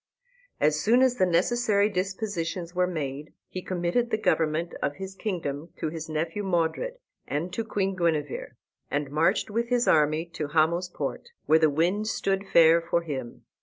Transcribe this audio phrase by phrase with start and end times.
[0.59, 5.69] As soon as the necessary dispositions were made he committed the government of his kingdom
[5.77, 8.57] to his nephew Modred and to Queen Guenever,
[8.89, 13.43] and marched with his army to Hamo's Port, where the wind stood fair for him.